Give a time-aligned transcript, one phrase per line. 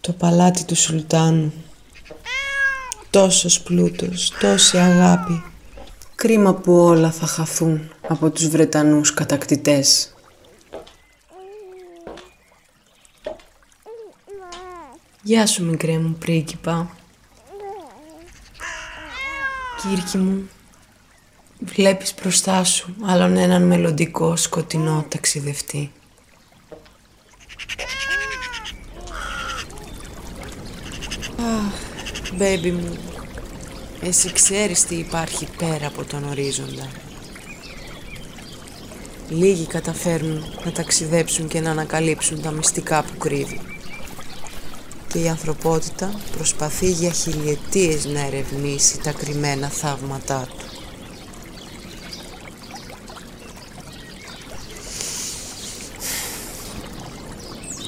[0.00, 1.52] Το παλάτι του Σουλτάνου.
[3.10, 5.42] Τόσος πλούτος, τόση αγάπη.
[6.14, 10.14] Κρίμα που όλα θα χαθούν από τους Βρετανούς κατακτητές.
[15.22, 16.96] Γεια σου μικρέ μου πρίγκιπα.
[19.82, 20.48] Κύρκι μου,
[21.58, 25.92] βλέπεις μπροστά σου άλλον έναν μελλοντικό σκοτεινό ταξιδευτή.
[32.38, 32.96] Baby μου,
[34.00, 36.88] εσύ ξέρεις τι υπάρχει πέρα από τον ορίζοντα.
[39.28, 43.60] Λίγοι καταφέρνουν να ταξιδέψουν και να ανακαλύψουν τα μυστικά που κρύβει.
[45.08, 50.66] Και η ανθρωπότητα προσπαθεί για χιλιετίες να ερευνήσει τα κρυμμένα θαύματά του.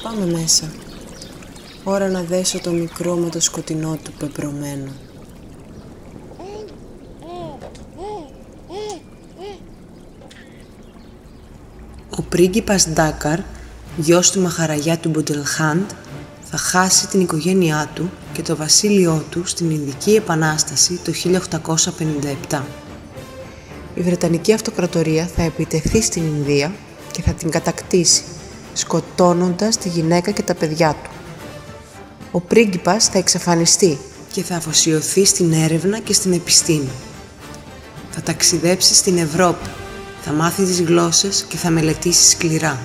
[0.03, 0.84] Πάμε μέσα.
[1.87, 4.91] Ώρα να δέσω το μικρό με το σκοτεινό του πεπρωμένο.
[12.09, 13.39] Ο πρίγκιπας Ντάκαρ,
[13.97, 15.89] γιος του Μαχαραγιά του Μποντελχάντ,
[16.43, 21.11] θα χάσει την οικογένειά του και το βασίλειό του στην Ινδική Επανάσταση το
[22.49, 22.61] 1857.
[23.95, 26.71] Η Βρετανική Αυτοκρατορία θα επιτεθεί στην Ινδία
[27.11, 28.23] και θα την κατακτήσει,
[28.73, 31.14] σκοτώνοντας τη γυναίκα και τα παιδιά του.
[32.35, 33.97] Ο πρίγκιπας θα εξαφανιστεί
[34.31, 36.91] και θα αφοσιωθεί στην έρευνα και στην επιστήμη.
[38.11, 39.69] Θα ταξιδέψει στην Ευρώπη,
[40.21, 42.79] θα μάθει τις γλώσσες και θα μελετήσει σκληρά.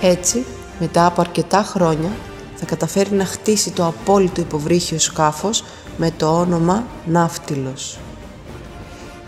[0.00, 0.44] Έτσι,
[0.80, 2.10] μετά από αρκετά χρόνια,
[2.56, 5.64] θα καταφέρει να χτίσει το απόλυτο υποβρύχιο σκάφος
[5.96, 7.98] με το όνομα Ναύτιλος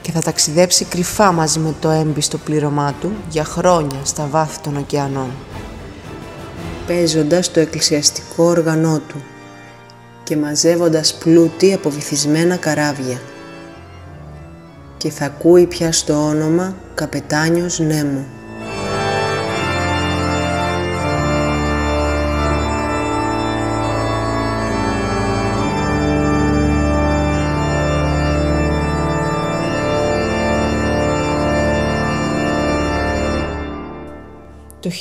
[0.03, 4.77] και θα ταξιδέψει κρυφά μαζί με το έμπιστο πλήρωμά του για χρόνια στα βάθη των
[4.77, 5.31] ωκεανών
[6.87, 9.23] παίζοντας το εκκλησιαστικό όργανό του
[10.25, 13.21] και μαζεύοντας πλούτη από βυθισμένα καράβια.
[14.97, 18.27] Και θα ακούει πια στο όνομα Καπετάνιος Νέμο.
[34.87, 34.93] Το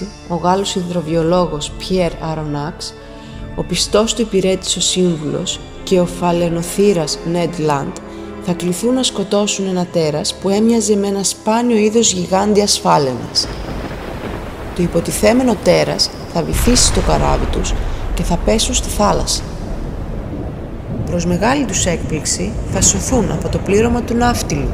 [0.00, 2.94] 1866, ο Γάλλος υδροβιολόγος Πιέρ Αρονάξ,
[3.56, 7.96] ο πιστός του υπηρέτης ο σύμβουλος και ο φαλαινοθύρας Νέντ Λάντ
[8.42, 13.48] θα κληθούν να σκοτώσουν ένα τέρας που έμοιαζε με ένα σπάνιο είδος γιγάντιας φάλαινας.
[14.76, 17.74] Το υποτιθέμενο τέρας θα βυθίσει στο καράβι τους
[18.14, 19.42] και θα πέσουν στη θάλασσα.
[21.06, 24.70] Προς μεγάλη τους έκπληξη θα σωθούν από το πλήρωμα του ναύτιλου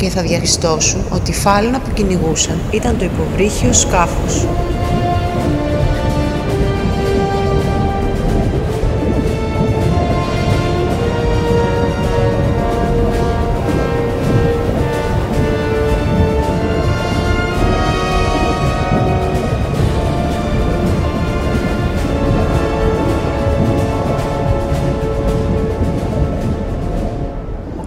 [0.00, 4.46] και θα διαπιστώσουν ότι η φάλαινα που κυνηγούσαν ήταν το υποβρύχιο σκάφος.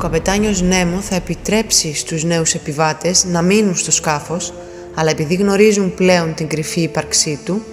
[0.04, 4.54] Καπετάνιος Νέμο θα επιτρέψει στους νέους επιβάτες να μείνουν στο σκάφος,
[4.96, 7.64] αλλά επειδή γνωρίζουν πλέον την κρυφή ύπαρξή του,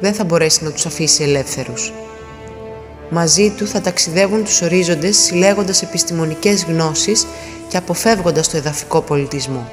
[0.00, 1.92] δεν θα μπορέσει να τους αφήσει ελεύθερους.
[3.10, 7.26] Μαζί του θα ταξιδεύουν τους ορίζοντες συλλέγοντας επιστημονικές γνώσεις
[7.68, 9.70] και αποφεύγοντας το εδαφικό πολιτισμό.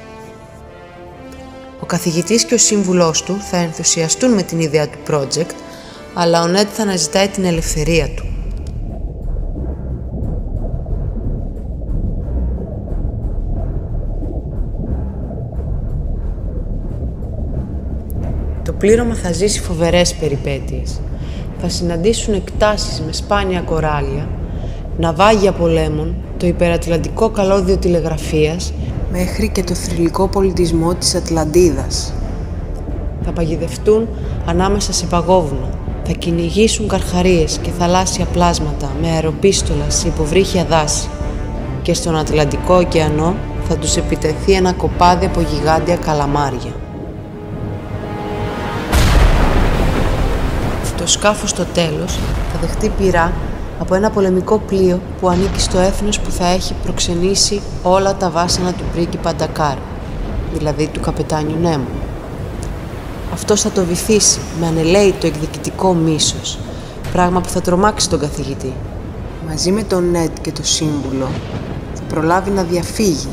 [1.80, 5.54] Ο καθηγητής και ο σύμβουλός του θα ενθουσιαστούν με την ιδέα του project,
[6.14, 8.31] αλλά ο Νέτ θα αναζητάει την ελευθερία του.
[18.82, 21.00] Πλήρωμα θα ζήσει φοβερές περιπέτειες.
[21.60, 24.28] Θα συναντήσουν εκτάσεις με σπάνια κοράλια,
[24.98, 28.72] ναυάγια πολέμων, το υπερατλαντικό καλώδιο τηλεγραφίας,
[29.12, 32.12] μέχρι και το θρηλυκό πολιτισμό της Ατλαντίδας.
[33.24, 34.08] Θα παγιδευτούν
[34.46, 35.68] ανάμεσα σε παγόβουνα,
[36.04, 41.08] θα κυνηγήσουν καρχαρίες και θαλάσσια πλάσματα με αεροπίστολα σε υποβρύχια δάση
[41.82, 43.34] και στον Ατλαντικό ωκεανό
[43.68, 46.81] θα τους επιτεθεί ένα κοπάδι από γιγάντια καλαμάρια.
[51.02, 52.18] Το σκάφος στο τέλος
[52.52, 53.32] θα δεχτεί πυρά
[53.80, 58.72] από ένα πολεμικό πλοίο που ανήκει στο έθνος που θα έχει προξενήσει όλα τα βάσανα
[58.72, 59.76] του πρίγκιπα Ντακάρ,
[60.52, 61.88] δηλαδή του καπετάνιου Νέμου.
[63.32, 66.58] Αυτός θα το βυθίσει με το εκδικητικό μίσος,
[67.12, 68.72] πράγμα που θα τρομάξει τον καθηγητή.
[69.48, 71.28] Μαζί με τον Νέτ και το σύμβουλο
[71.94, 73.28] θα προλάβει να διαφύγει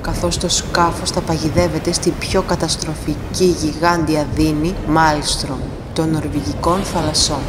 [0.00, 5.58] καθώς το σκάφος θα παγιδεύεται στη πιο καταστροφική γιγάντια δίνη Μάλστρομ
[5.92, 7.40] των Νορβηγικών θαλασσών.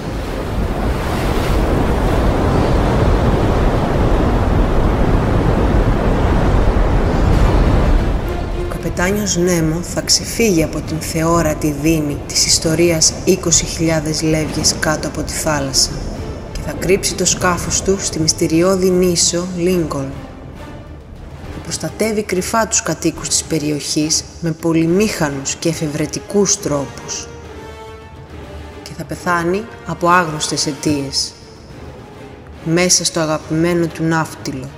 [8.61, 13.33] Ο καπετάνιος Νέμο θα ξεφύγει από την θεόρατη δίνη της ιστορίας 20.000
[14.29, 15.91] λεύγες κάτω από τη θάλασσα
[16.51, 20.11] και θα κρύψει το σκάφος του στη μυστηριώδη νήσο Λίνκολν
[21.63, 27.27] προστατεύει κρυφά τους κατοίκους της περιοχής με πολυμήχανους και εφευρετικούς τρόπους
[28.93, 31.31] και θα πεθάνει από άγνωστες αιτίες
[32.63, 34.69] μέσα στο αγαπημένο του ναύτιλο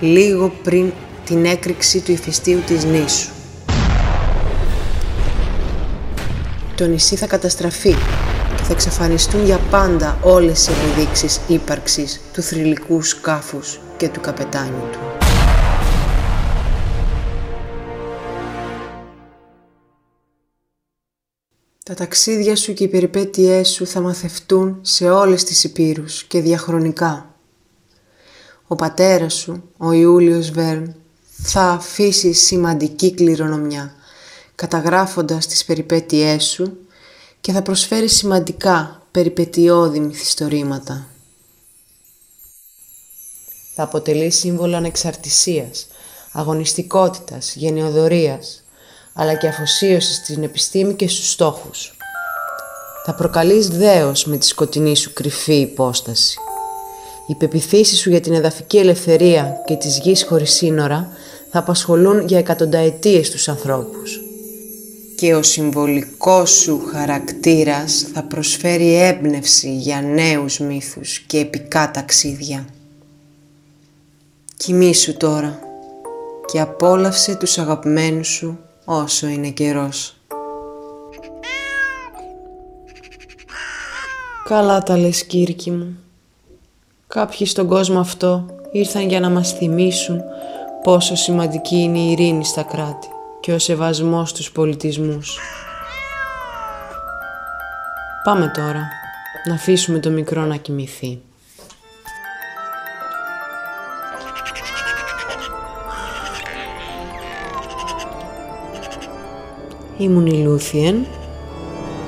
[0.00, 0.92] λίγο πριν
[1.24, 3.30] την έκρηξη του ηφαιστείου της νήσου.
[6.74, 7.94] Το νησί θα καταστραφεί
[8.56, 14.88] και θα εξαφανιστούν για πάντα όλες οι αποδείξεις ύπαρξης του θρηλυκού σκάφους και του καπετάνιου
[14.92, 15.23] του.
[21.84, 27.34] Τα ταξίδια σου και οι περιπέτειές σου θα μαθευτούν σε όλες τις υπήρους και διαχρονικά.
[28.66, 30.94] Ο πατέρας σου, ο Ιούλιος Βέρν,
[31.42, 33.94] θα αφήσει σημαντική κληρονομιά,
[34.54, 36.76] καταγράφοντας τις περιπέτειές σου
[37.40, 41.06] και θα προσφέρει σημαντικά περιπετειώδη μυθιστορήματα.
[43.74, 45.86] Θα αποτελεί σύμβολο ανεξαρτησίας,
[46.32, 48.63] αγωνιστικότητας, γενεοδορίας,
[49.14, 51.96] αλλά και αφοσίωση στην επιστήμη και στους στόχους.
[53.04, 56.38] Θα προκαλείς δέος με τη σκοτεινή σου κρυφή υπόσταση.
[57.26, 61.08] Οι πεπιθήσεις σου για την εδαφική ελευθερία και της γης χωρίς σύνορα
[61.50, 64.20] θα απασχολούν για εκατονταετίες τους ανθρώπους.
[65.16, 72.66] Και ο συμβολικός σου χαρακτήρας θα προσφέρει έμπνευση για νέους μύθους και επικά ταξίδια.
[74.56, 75.58] Κοιμήσου τώρα
[76.52, 80.16] και απόλαυσε τους αγαπημένους σου όσο είναι καιρός.
[84.48, 85.98] Καλά τα λες Κύρκη μου.
[87.06, 90.20] Κάποιοι στον κόσμο αυτό ήρθαν για να μας θυμίσουν
[90.82, 93.08] πόσο σημαντική είναι η ειρήνη στα κράτη
[93.40, 95.38] και ο σεβασμός στους πολιτισμούς.
[98.24, 98.88] Πάμε τώρα
[99.44, 101.20] να αφήσουμε το μικρό να κοιμηθεί.
[109.96, 111.06] Ήμουν η Λούθιεν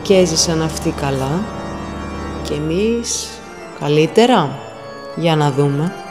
[0.03, 1.45] και έζησαν αυτοί καλά
[2.43, 3.29] και εμείς
[3.81, 4.59] καλύτερα.
[5.17, 6.06] Για να δούμε.